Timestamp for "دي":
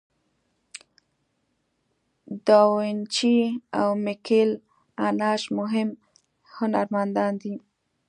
7.41-7.53